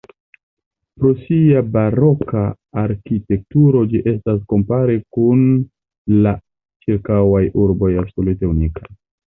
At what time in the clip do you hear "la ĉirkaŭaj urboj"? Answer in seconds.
6.27-7.95